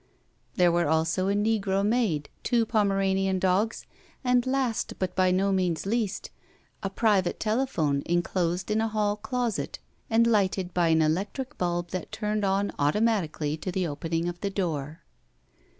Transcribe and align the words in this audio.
There 0.55 0.71
were 0.71 0.87
also 0.87 1.27
a 1.27 1.35
negro 1.35 1.85
maid, 1.85 2.27
two 2.41 2.65
Pomeranian 2.65 3.37
dogs, 3.37 3.85
and 4.23 4.47
last, 4.47 4.93
but 4.97 5.15
by 5.15 5.29
no 5.29 5.51
means 5.51 5.85
least, 5.85 6.31
a 6.81 6.89
private 6.89 7.39
telephone 7.39 8.01
inclosed 8.07 8.71
in 8.71 8.81
a 8.81 8.87
hall 8.87 9.15
closet 9.15 9.77
and 10.09 10.25
lighted 10.25 10.73
by 10.73 10.87
an 10.87 11.03
electric 11.03 11.55
bulb 11.59 11.89
that 11.89 12.11
turned 12.11 12.43
on 12.43 12.71
automatically 12.79 13.55
to 13.57 13.71
the 13.71 13.85
opening 13.85 14.27
of 14.27 14.39
the 14.41 14.49
door. 14.49 15.03